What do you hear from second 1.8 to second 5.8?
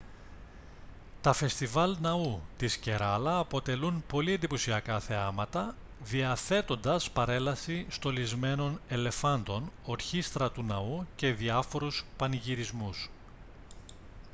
ναού της κεράλα αποτελούν πολύ εντυπωσιακά θεάματα